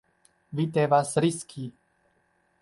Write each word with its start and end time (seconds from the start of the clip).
Vi 0.59 0.65
devas 0.77 1.13
riski. 1.27 1.67